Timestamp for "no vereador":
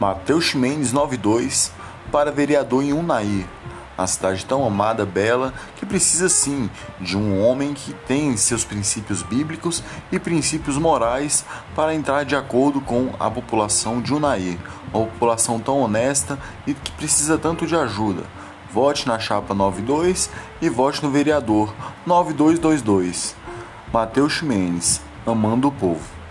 21.04-21.72